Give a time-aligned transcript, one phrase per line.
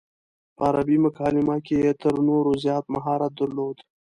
[0.55, 3.77] په عربي مکالمه کې یې تر نورو زیات مهارت درلود.